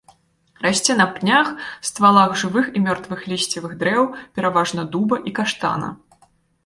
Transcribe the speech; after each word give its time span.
Расце 0.65 0.95
на 1.01 1.05
пнях, 1.17 1.51
ствалах 1.89 2.31
жывых 2.43 2.71
і 2.79 2.83
мёртвых 2.87 3.19
лісцевых 3.33 3.77
дрэў, 3.85 4.03
пераважна 4.39 4.81
дуба 4.97 5.15
і 5.31 5.39
каштана. 5.43 5.93